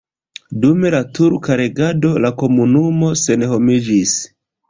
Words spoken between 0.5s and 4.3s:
Dum la turka regado la komunumo senhomiĝis.